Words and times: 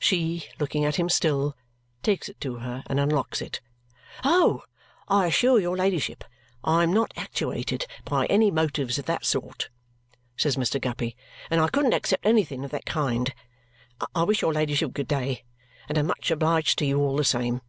She, 0.00 0.42
looking 0.58 0.84
at 0.84 0.96
him 0.96 1.08
still, 1.08 1.56
takes 2.02 2.28
it 2.28 2.40
to 2.40 2.56
her 2.56 2.82
and 2.88 2.98
unlocks 2.98 3.40
it. 3.40 3.60
"Oh! 4.24 4.64
I 5.06 5.26
assure 5.26 5.60
your 5.60 5.76
ladyship 5.76 6.24
I 6.64 6.82
am 6.82 6.92
not 6.92 7.12
actuated 7.16 7.86
by 8.04 8.26
any 8.26 8.50
motives 8.50 8.98
of 8.98 9.04
that 9.04 9.24
sort," 9.24 9.68
says 10.36 10.56
Mr. 10.56 10.80
Guppy, 10.80 11.14
"and 11.48 11.60
I 11.60 11.68
couldn't 11.68 11.94
accept 11.94 12.26
anything 12.26 12.64
of 12.64 12.72
the 12.72 12.80
kind. 12.80 13.32
I 14.16 14.24
wish 14.24 14.42
your 14.42 14.52
ladyship 14.52 14.92
good 14.94 15.06
day, 15.06 15.44
and 15.88 15.96
am 15.96 16.08
much 16.08 16.32
obliged 16.32 16.76
to 16.80 16.84
you 16.84 16.98
all 16.98 17.16
the 17.16 17.22
same." 17.22 17.60